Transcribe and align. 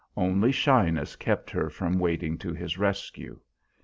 Only 0.17 0.51
shyness 0.51 1.15
kept 1.15 1.51
her 1.51 1.69
from 1.69 1.99
wading 1.99 2.39
to 2.39 2.53
his 2.55 2.79
rescue. 2.79 3.39